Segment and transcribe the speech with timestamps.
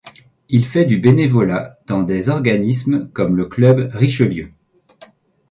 [0.49, 4.51] Il fait du bénévolat dans des organismes comme le Club Richelieu.